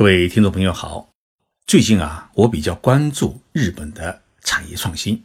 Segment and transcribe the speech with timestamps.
[0.00, 1.10] 各位听众朋友好，
[1.66, 5.22] 最近啊，我比较关注日本的产业创新。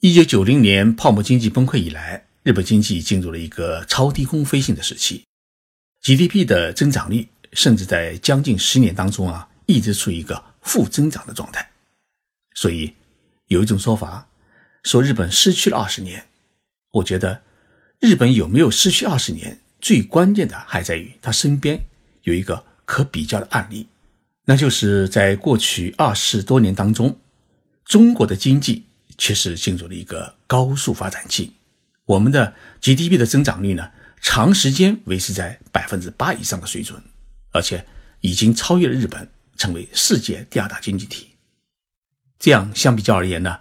[0.00, 5.24] 一九九零年泡沫经济崩溃以来，日本经济进入了一个超低空飞行的时期
[6.02, 11.66] ，GDP 的增长率甚至在将近十年当中啊，一直处于一个负增长的状态。
[12.54, 12.92] 所以
[13.46, 14.28] 有一种说法
[14.82, 16.26] 说日本失去了二十年，
[16.92, 17.40] 我觉得
[18.00, 21.80] 日本有没有失去二十年，最关键的还在于他身边
[22.24, 22.62] 有一个。
[22.86, 23.88] 可比较的案例，
[24.46, 27.18] 那就是在过去二十多年当中，
[27.84, 28.86] 中国的经济
[29.18, 31.52] 确实进入了一个高速发展期。
[32.04, 33.90] 我们的 GDP 的增长率呢，
[34.22, 37.02] 长时间维持在百分之八以上的水准，
[37.50, 37.84] 而且
[38.20, 41.30] 已经超越了日本，成为世界第二大经济体。
[42.38, 43.58] 这样相比较而言呢，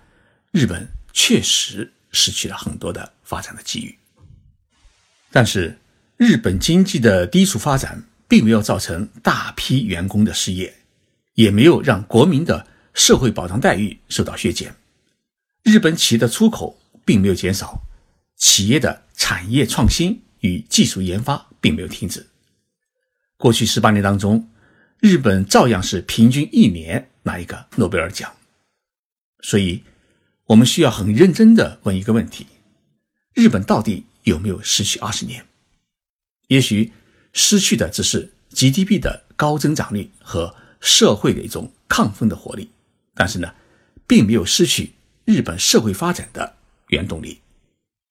[0.51, 3.97] 日本确实失去了很多的发展的机遇。
[5.31, 5.79] 但是，
[6.15, 8.03] 日本经济的低速发展。
[8.27, 10.73] 并没有造成大批员工的失业，
[11.35, 14.75] 也没有让国民的社会保障待遇受到削减。
[15.63, 17.83] 日本企业的出口并没有减少，
[18.35, 22.27] 企业的产业创新与技术研发并没有停止。
[23.37, 24.49] 过去十八年当中，
[24.99, 28.33] 日本照样是平均一年拿一个诺贝尔奖。
[29.41, 29.83] 所以，
[30.45, 32.47] 我们需要很认真的问一个问题：
[33.33, 35.45] 日本到底有没有失去二十年？
[36.47, 36.91] 也许。
[37.35, 42.71] 失去的只是 GDP 的高增长率和社会的一种亢奋的活力，
[43.13, 43.53] 但是呢，
[44.07, 44.93] 并没有失去
[45.25, 46.55] 日本社会发展的
[46.87, 47.41] 原动力。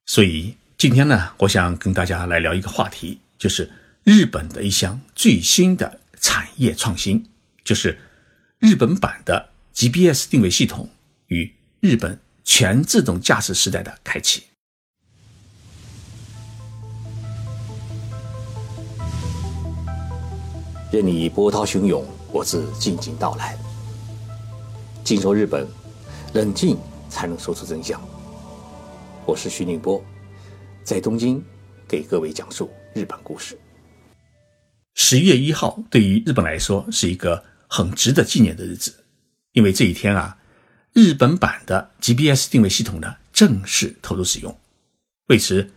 [0.04, 3.70] 所以今天呢，我想跟大家来聊一个话题，就是
[4.04, 7.24] 日本的一项最新的产业创新，
[7.64, 7.98] 就是
[8.58, 10.90] 日本版的 GPS 定位系统
[11.28, 14.42] 与日本全自动驾驶时代的开启。
[20.94, 23.58] 任你波涛汹涌，我自静静到来。
[25.02, 25.66] 静说日本，
[26.34, 26.78] 冷静
[27.08, 28.00] 才能说出真相。
[29.26, 30.00] 我是徐宁波，
[30.84, 31.42] 在东京
[31.88, 33.58] 给各位讲述日本故事。
[34.94, 38.94] 十一月一号对于日本来说是一个很值得纪念的日子，
[39.50, 40.38] 因为这一天啊，
[40.92, 44.56] 日本版的 GPS 定位系统呢正式投入使用。
[45.26, 45.68] 为此，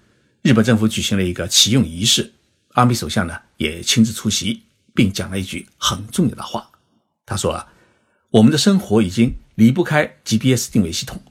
[0.44, 2.34] 日本政府举行了一个启用仪式，
[2.74, 4.62] 安倍首相呢也亲自出席。
[4.98, 6.72] 并讲了一句很重要的话，
[7.24, 7.72] 他说：“啊，
[8.32, 11.22] 我们的生活已经离不开 GPS 定位系统。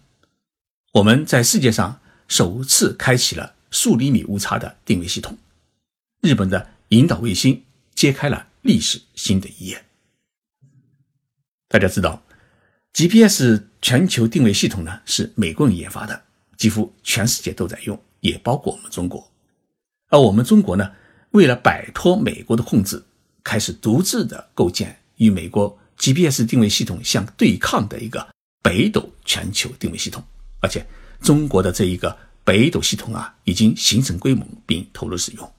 [0.92, 5.36] 我们在世界上首次开启了数厘米误差的定位系统，
[6.20, 9.84] 日本的引导卫星揭开了历史新的一页。
[11.66, 12.22] 大家知道
[12.92, 16.22] ，GPS 全球定位系统呢是美国人研发的，
[16.56, 19.28] 几乎全世界都在用，也包括我们中国。
[20.10, 20.92] 而我们中国呢，
[21.32, 23.02] 为了摆脱美国的控制。”
[23.46, 28.26] 开始独自的构建与美国 GPS 定位系统相对抗的一个
[28.60, 30.20] 北斗全球定位系统，
[30.58, 30.84] 而且
[31.22, 35.52] 中国的这一个北斗系统啊，已经形成规模并投入使用。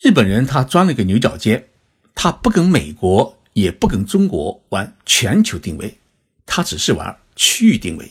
[0.00, 1.68] 日本人他钻了个牛角尖，
[2.14, 5.98] 他不跟美国也不跟中国玩全球定位，
[6.46, 8.10] 他只是玩区域定位。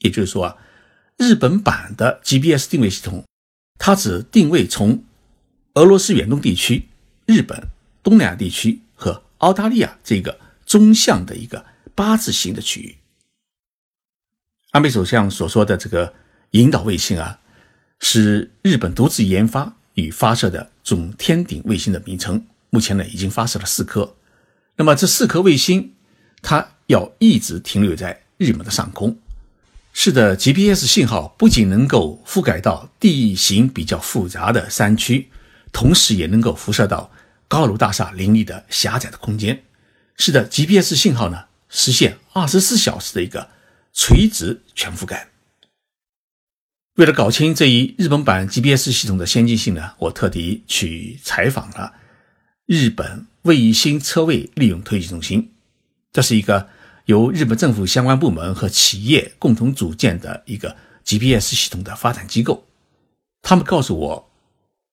[0.00, 0.56] 也就是说啊，
[1.16, 3.24] 日本版的 GPS 定位系统，
[3.78, 5.04] 它只定位从
[5.74, 6.88] 俄罗斯远东地区、
[7.24, 7.68] 日本。
[8.02, 11.64] 东南亚地区和澳大利亚这个中向的一个
[11.94, 12.96] 八字形的区域，
[14.70, 16.12] 安倍首相所说的这个
[16.50, 17.38] 引导卫星啊，
[18.00, 22.44] 是日本独自研发与发射的总天顶卫星的名称。
[22.70, 24.16] 目前呢，已经发射了四颗。
[24.76, 25.92] 那么这四颗卫星，
[26.40, 29.18] 它要一直停留在日本的上空。
[29.92, 35.28] 是的，GPS 信号不仅能够覆盖到地形比较复杂的山区，
[35.70, 37.10] 同时也能够辐射到。
[37.52, 39.62] 高楼大厦林立的狭窄的空间，
[40.16, 43.50] 使得 GPS 信号呢实现二十四小时的一个
[43.92, 45.28] 垂直全覆盖。
[46.94, 51.92] 为了搞清这一日本版 GPS 系统的先进性呢，我特地去采访了
[52.64, 55.52] 日本卫星车位利用推进中心，
[56.10, 56.70] 这是一个
[57.04, 62.66] 由日本政府相关部门和企业共同组建的一个 GPS 系统的发展机构。
[63.42, 64.31] 他们告诉我。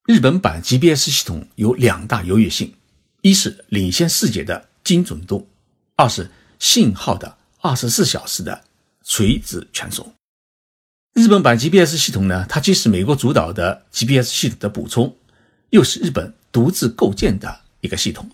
[0.09, 2.73] 日本版 GPS 系统有两大优越性：
[3.21, 5.47] 一是领先世界的精准度，
[5.95, 8.63] 二是信号的二十四小时的
[9.03, 10.11] 垂直传送。
[11.13, 15.15] 日本版 GPS 系统呢，它既是美国主导的 GPS 系统的补充，
[15.69, 18.27] 又是日本独自构建的一个系统。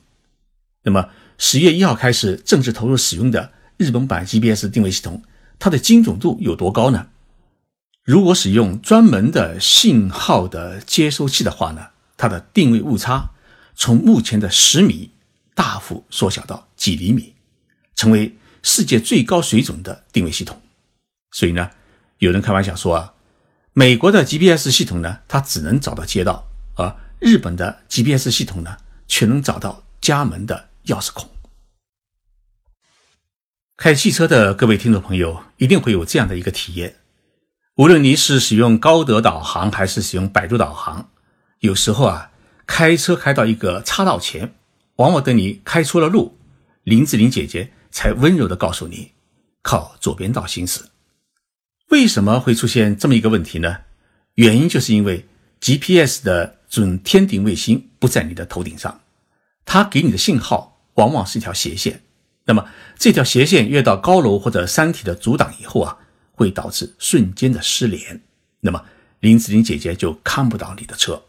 [0.83, 5.22] 那么，十月一号开始正式投入使用的日本版 GPS 定位系统，
[5.60, 7.10] 它的精准度有多高呢？
[8.06, 13.31] 如果使用专门的信号的接收器的话呢，它的定位误差
[13.75, 15.10] 从目前的十米
[15.56, 17.34] 大幅缩小到几厘米，
[17.96, 20.62] 成为世界最高水准的定位系统。
[21.31, 21.72] 所以呢，
[22.19, 23.13] 有人开玩笑说啊，
[23.74, 28.78] 美国的 GPS 系统呢，它只能找到街道，而日本的 GPS 系统呢，
[29.08, 31.28] 却能找到家门的钥匙孔。
[33.75, 36.98] 开汽车的各位听众朋友一定会有这样的一个体验：
[37.75, 41.10] 无论你是使用高德导航还是使用百度导航，
[41.60, 42.31] 有时候啊，
[42.66, 44.56] 开车开到一个岔道前，
[44.95, 46.38] 往往等你开出了路，
[46.83, 49.12] 林志玲姐姐才温柔地告诉你
[49.62, 50.86] 靠左边道行驶。
[51.89, 53.80] 为什么会出现这么一个问题呢？
[54.36, 55.27] 原因就是因为
[55.60, 59.01] GPS 的准天顶卫星不在你的头顶上，
[59.66, 62.04] 它给你的信号往往是一条斜线。
[62.45, 65.98] 那么这条斜线越到高楼或者山体的阻挡以后啊，
[66.36, 68.22] 会导致瞬间的失联。
[68.60, 68.84] 那么
[69.22, 71.24] 林志玲姐姐就看不到你的车。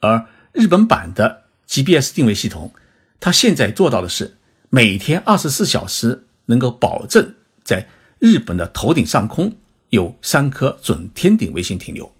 [0.00, 2.72] 而日本版的 GPS 定位系统，
[3.18, 4.36] 它现在做到的是
[4.70, 7.34] 每天二十四小时能够保证
[7.64, 7.88] 在
[8.18, 9.56] 日本的头顶上空
[9.90, 12.14] 有三颗准天顶卫星停留。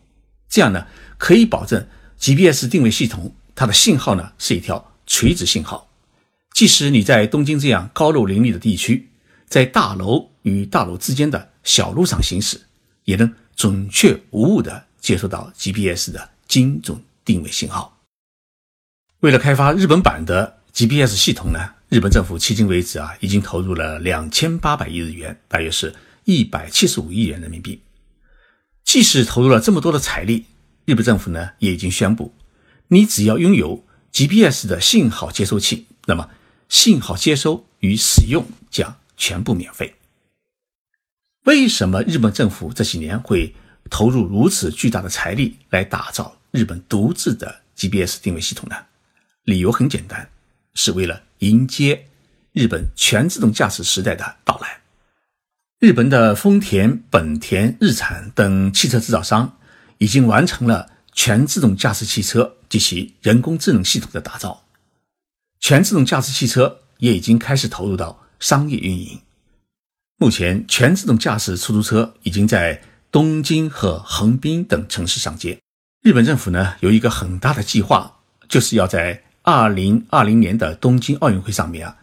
[0.48, 0.86] 这样呢，
[1.18, 1.86] 可以保证
[2.18, 5.88] GPS 定位系统它的信号呢是一条垂直信号。
[6.52, 9.10] 即使你在东京这样高楼林立的地区，
[9.46, 12.58] 在大楼与大楼之间的小路上行驶，
[13.04, 17.98] 也能准确无误地接收到 GPS 的精准定位信号。
[19.20, 27.82] 为了开发日本版的 GPS 系统呢，日本政府迄今为止啊，已经投入了两千八百亿日元，大约是一百七十五亿元人民币。
[28.82, 30.46] 即使投入了这么多的财力，
[30.86, 32.34] 日本政府呢也已经宣布，
[32.88, 36.30] 你只要拥有 GPS 的信号接收器，那么。
[36.68, 39.94] 信号接收与使用将全部免费。
[41.46, 43.54] 为什么日本政府这几年会
[43.88, 48.76] 投入如此巨大的财力来打造日本独自的 GPS 定位系统呢？
[49.44, 50.28] 理由很简单，
[50.74, 52.08] 是为了迎接
[52.52, 54.80] 日本全自动驾驶时代的到来。
[55.78, 59.56] 日本的丰田、本田、日产等汽车制造商
[59.98, 64.64] 已经完成了全自动驾驶汽车及其人工智能系统的打造。
[65.60, 69.20] 全自动驾驶汽车也已经开始投入到商业运营。
[70.18, 72.80] 目前，全自动驾驶出租车已经在
[73.12, 75.58] 东京和横滨等城市上街。
[76.02, 81.98] 日本政府呢有一个很大的计划，就是要在二零二零年的东京奥运会上面啊，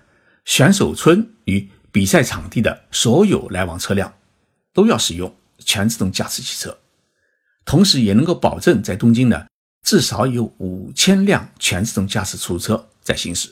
[0.45, 4.13] 选手村与比赛场地的所有来往车辆
[4.74, 6.77] 都要使用全自动驾驶汽车，
[7.65, 9.48] 同时也能够保证在东京呢
[9.83, 12.89] 至少有五千辆全自动驾驶出租车。
[13.04, 13.50] 在行驶。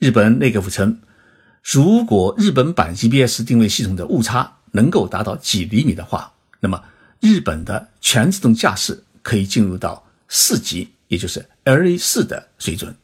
[0.00, 1.00] 日本内阁府称，
[1.70, 6.82] 如果日本版 GPS 定位系统的误差能够达到几厘米的话，那么
[7.20, 12.96] 日本的全自动驾驶可以进入到四级，也就是 L 四的水准。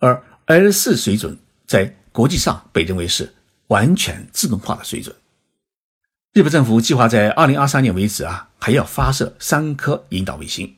[0.00, 3.32] 而 L 四水准在国际上被认为是
[3.68, 5.14] 完全自动化的水准。
[6.32, 10.74] 日本政府计划在2023年为止啊，还要发射三颗引导卫星，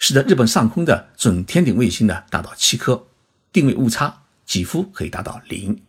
[0.00, 3.06] 使得日本上空的准天顶卫星呢达到七颗。
[3.52, 5.80] 定位误差几乎可以达到零，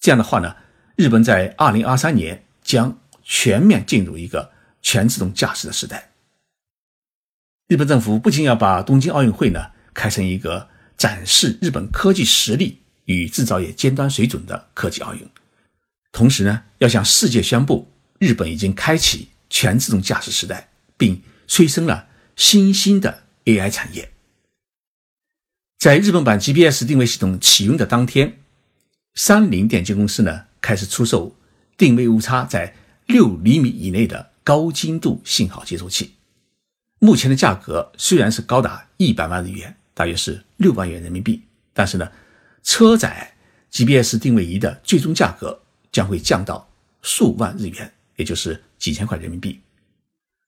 [0.00, 0.56] 这样的话呢，
[0.96, 6.12] 日本在二零二三年将全面进入一个全自动驾驶的时代。
[7.66, 15.28] 日本政府不仅要把东京奥运会呢开成一个展示日本科技实力与制造业尖端水准的科技奥运，
[16.12, 24.10] 同时呢，要向世界宣布日本已经开启全自动驾驶时代，并催生了新兴的 AI 产业。
[25.78, 28.40] 在日本版 GPS 定位系统启用的当天，
[29.18, 31.34] 三菱电机公司呢开始出售
[31.76, 32.72] 定位误差在
[33.06, 36.12] 六厘米以内的高精度信号接收器。
[37.00, 41.42] 目前的价格虽然是高达一百万日元，大约是六万元人民币，
[41.74, 42.08] 但是呢，
[42.62, 43.34] 车载
[43.72, 45.60] GPS 定位仪的最终价格
[45.90, 46.70] 将会降到
[47.02, 49.60] 数万日元，也就是几千块人民币。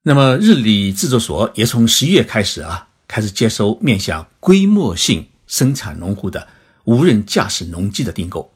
[0.05, 2.87] 那么，日立制作所也从十一月开始啊。
[3.09, 6.47] 开始接收面向规模性生产农户的
[6.85, 8.49] 无人驾驶农机的订购。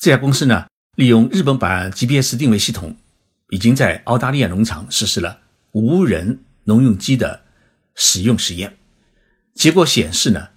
[0.00, 0.64] 这家公司呢，
[0.96, 2.96] 利用日本版 GPS 定位系统，
[3.50, 5.40] 已经在澳大利亚农场实施了
[5.72, 7.42] 无人农用机的
[7.94, 8.78] 使用实验。
[9.52, 10.48] 结果显示呢，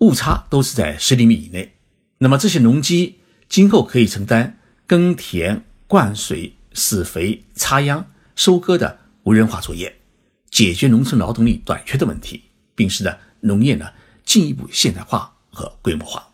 [0.00, 1.72] 误差都是在十厘米以内。
[2.18, 9.96] 那么这些农机今后可以承担耕田、灌水、施肥、插秧、收割的无人化作业，
[10.50, 12.42] 解决农村劳动力短缺的问题。
[12.74, 13.86] 并使得农业呢
[14.24, 16.31] 进一步现代化和规模化。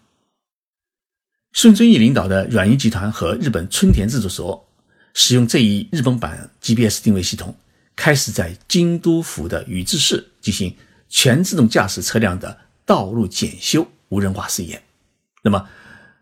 [1.53, 4.69] 孙正义领导的软银集团和日本春田制作所
[5.15, 7.57] 使用这一日本版 GPS 定位系统，
[7.97, 10.77] 开始在京都府的宇治市进行
[11.09, 14.81] 全自动驾驶车辆的道路检修无人化试验。
[15.43, 15.69] 那么，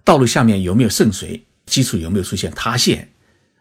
[0.05, 3.11] 道路下面有没有渗水，基础有没有出现塌陷，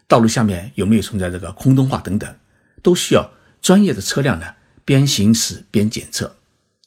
[0.07, 2.33] 道路下面有没有存在这个空洞化等等，
[2.81, 3.29] 都需要
[3.61, 4.45] 专业的车辆呢
[4.85, 6.37] 边行驶边检测。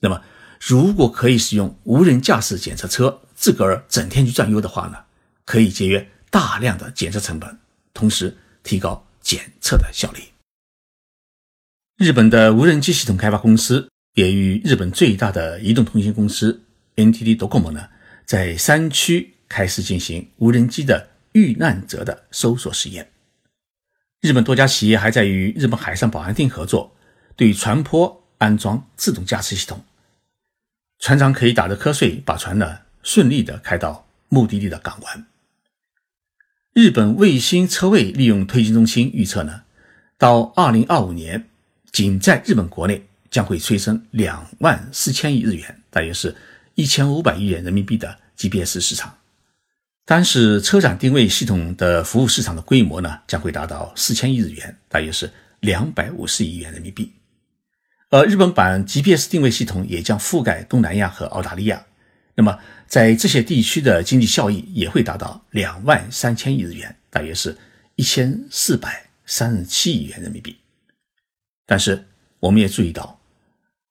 [0.01, 0.23] 那么，
[0.61, 4.99] 如果可以使用无人驾驶检测车，自个儿整天去转悠的话呢，
[5.45, 7.57] 可以节约大量的检测成本，
[7.95, 10.21] 同时提高检测的效率。
[11.97, 16.61] 日本的无人机系统开发公司也与日本最大的移动通信公司
[16.97, 17.88] NTT Docomo 呢，
[18.26, 23.09] 在山区开始进行无人机的遇难者的搜索实验。
[24.21, 26.92] 日本多家企业还在与日本海上保安厅合作，
[27.37, 29.85] 对船舶安装自动驾驶系统，
[30.99, 35.26] 船长可以打着瞌睡，把船呢顺利的开到目的地的港湾。
[36.73, 39.62] 日本卫星车位利用推进中心预测呢，
[40.17, 41.49] 到二零二五年。
[41.90, 46.37] 仅在日本国内将会催生两万四千亿日元，大约是
[46.75, 49.12] 一千五百亿元人民币的 GPS 市场。
[50.05, 55.28] 单是车载定位系统的服务市场的规模呢，将会达到四千亿日元，大约是
[55.61, 57.11] 两百五十亿元人民币。
[58.11, 61.85] 而日本版 GPS 定位系统也将覆盖东南亚和澳大利亚，
[62.38, 67.59] 那么在这些地区的经济效益也会达到两万三千亿日元，大约是
[67.97, 70.57] 一千四百三十七亿元人民币。
[71.66, 72.07] 但是，
[72.38, 73.21] 我们也注意到，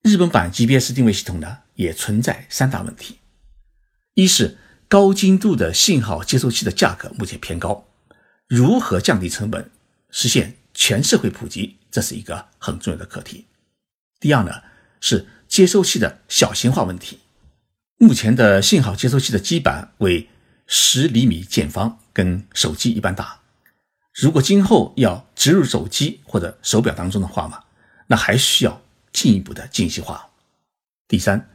[0.01, 3.17] 日本版 GPS 定位系统呢也存在三大问题：
[4.13, 7.85] 一是高精度的信号接收器的价格目前偏高，
[8.47, 9.69] 如何降低成本，
[10.09, 13.43] 实现全社会普及，这是一个很重要的课题；
[14.21, 14.53] 第二呢
[15.01, 17.19] 是接收器的小型化问题，
[17.99, 20.29] 目前的信号接收器的基板为
[20.67, 23.39] 十厘米见方，跟手机一般大，
[24.13, 27.63] 如果今后要植入手机或者手表当中的话嘛。
[28.09, 30.29] 那还需要进一步的精细化。
[31.09, 31.49] 第三，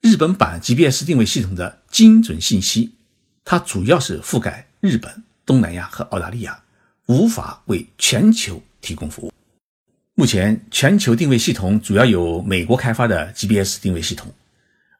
[0.00, 2.94] 日本版 GPS 定位系统的精准信息，
[3.44, 6.62] 它主要是覆盖日本、东南亚和澳大利亚，
[7.04, 9.32] 无法为全球提供服务。
[10.14, 14.32] 目前，全球定位系统主要有美国开发的 GPS 定位系统，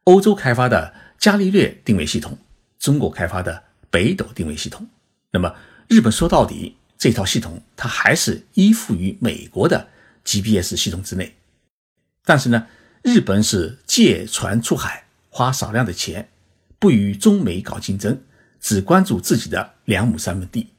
[0.04, 2.38] 欧洲开发的伽利略定位系统，
[2.78, 4.86] 中国开发的北斗定位系统。
[5.30, 5.54] 那么，
[5.88, 9.88] 日本说到底，这套系统它还是依附于美国的。
[10.26, 11.34] GPS 系统之内，
[12.24, 12.66] 但是呢，
[13.02, 16.30] 日本是借船出海，花少量的钱，
[16.78, 18.22] 不与中美搞竞争，
[18.58, 20.70] 只关注自己的两亩三分地，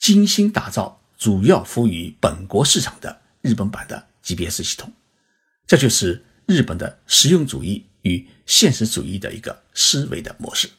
[0.00, 4.92] 精心打造主要服务于本国市场的日本版的 GPS 系统，
[5.68, 10.70] 这就是日本的实用主义与现实主义的一个思维的模式。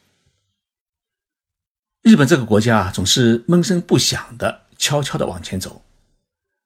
[2.01, 5.83] 日本这个国家啊，总是闷声不响的，悄悄的往前走。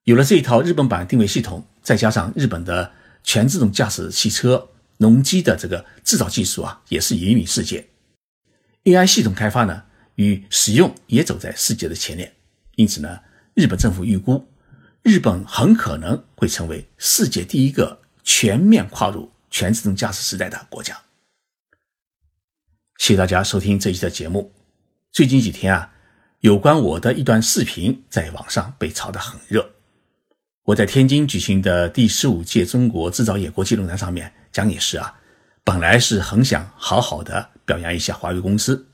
[0.03, 2.93] 有了这一套日本版定位系统，再加上日本的
[3.23, 7.85] 全自动驾驶汽车、农机的这个制造技术啊，也是引领世界。
[8.85, 9.83] AI 系统开发呢
[10.15, 12.33] 与使用也走在世界的前列。
[12.75, 13.19] 因此呢，
[13.55, 14.47] 日本政府预估，
[15.01, 20.93] 日本很可能会成为世界第一个全面跨入全自动驾驶时代的国家。
[22.97, 24.53] 谢谢大家收听这一期的节目。
[25.13, 25.93] 最近几天啊，
[26.41, 29.71] 有关我的一段视频在网上被炒得很热。
[30.63, 35.17] 我在天津举行的第十五届中国制造业国际论坛上面讲也是啊，
[35.63, 38.85] 本来是很想好好的表扬一下华为公司，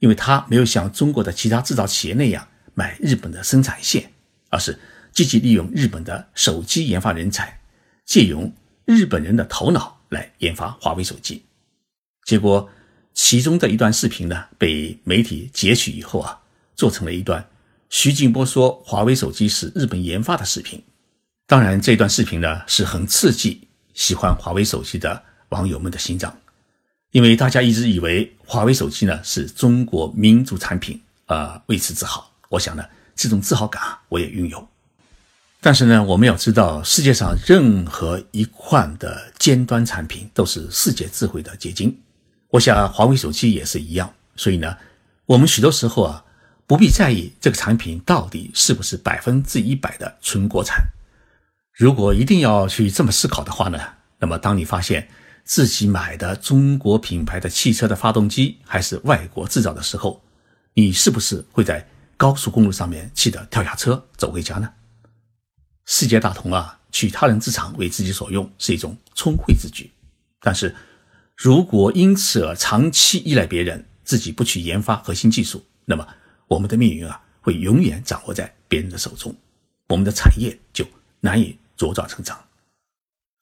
[0.00, 4.10] 因为他没有像中国的其他制造企业那样买日本的生产线，
[4.50, 4.76] 而是
[5.12, 7.60] 积极利用日本的手机研发人才，
[8.04, 8.52] 借用
[8.84, 11.42] 日本人的头脑来研发华为手机。
[12.24, 12.68] 结果
[13.12, 16.40] 其中的一段视频呢，被媒体截取以后啊，
[16.74, 17.46] 做成了一段
[17.88, 20.82] 徐静波说华为手机是日本研发的视频。
[21.46, 26.36] 当然，这段视频呢是很刺激喜欢华为手机的网友们的心脏，
[27.12, 32.32] 因为大家一直以为华为手机呢是中国民族产品，啊，为此自豪。
[32.48, 34.66] 我想呢，这种自豪感啊我也拥有。
[35.64, 41.98] 但是呢，我们要知道，世界上任何一款的尖端产品都是世界智慧的结晶。
[42.50, 44.12] 我想华为手机也是一样。
[44.36, 44.76] 所以呢，
[45.24, 46.22] 我们许多时候啊，
[46.66, 50.84] 不必在意这个产品到底是不是百分之一百的纯国产。
[51.72, 53.80] 如果一定要去这么思考的话呢，
[54.18, 55.08] 那么当你发现
[55.44, 60.22] 自己买的中国品牌的汽车的发动机还是外国制造的时候，
[60.74, 64.68] 你是不是会在高速公路上面气得跳下车走回家呢？
[65.86, 69.90] 世界大同啊，取他人之长为自己所用是一种聪慧之举。
[70.40, 70.74] 但是，
[71.36, 76.06] 如果因此而长期依赖别人，自己不去研发核心技术，那么
[76.48, 79.34] 我们的命运啊，会永远掌握在别人的手中，
[79.88, 80.86] 我们的产业就
[81.20, 81.58] 难以。
[81.76, 82.38] 茁壮成长，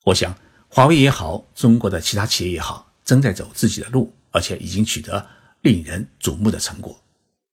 [0.05, 0.35] 我想
[0.67, 5.23] 华为也好，中国的其他企业也好，正在走自己的路，而且已经取得
[5.61, 6.99] 令人瞩目的成果。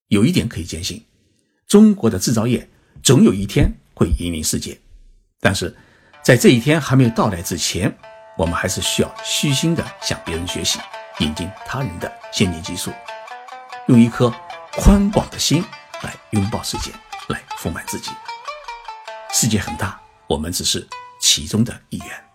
[0.08, 1.04] 有一点可以坚信，
[1.66, 2.66] 中国的制造业
[3.02, 3.70] 总有一天
[4.00, 4.80] 会引领世界。
[5.40, 5.76] 但是，
[6.22, 7.94] 在这一天还没有到来之前，
[8.38, 10.78] 我们还是需要虚心的向别人学习，
[11.18, 12.90] 引进他人的先进技术，
[13.88, 14.32] 用一颗
[14.72, 15.62] 宽广的心
[16.02, 16.90] 来拥抱世界，
[17.28, 18.10] 来丰满自己。
[19.30, 20.88] 世界很大，我们只是
[21.20, 22.29] 其中的一员。